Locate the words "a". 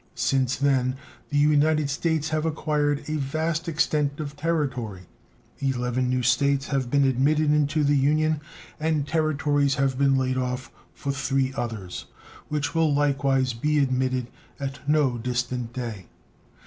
3.07-3.17